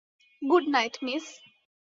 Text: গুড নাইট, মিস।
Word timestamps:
গুড 0.41 0.65
নাইট, 0.67 0.95
মিস। 1.03 1.25